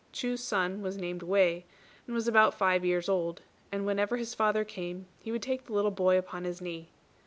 [0.11, 1.63] Chu's son was named Wei,
[2.07, 5.73] and was about five years old; and whenever his father came he would take the
[5.73, 6.89] little boy upon his knee.